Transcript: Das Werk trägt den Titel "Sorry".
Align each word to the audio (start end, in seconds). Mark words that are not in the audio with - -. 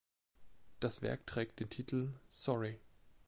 Das 0.79 1.03
Werk 1.03 1.27
trägt 1.27 1.59
den 1.59 1.69
Titel 1.69 2.15
"Sorry". 2.31 2.79